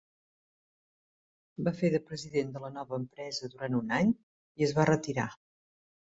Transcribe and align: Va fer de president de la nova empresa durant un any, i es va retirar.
Va 1.67 1.73
fer 1.81 1.91
de 1.95 1.99
president 2.07 2.49
de 2.55 2.61
la 2.63 2.71
nova 2.77 2.99
empresa 3.01 3.49
durant 3.55 3.75
un 3.81 3.93
any, 3.99 4.13
i 4.63 4.67
es 4.69 4.73
va 4.79 4.87
retirar. 4.91 5.27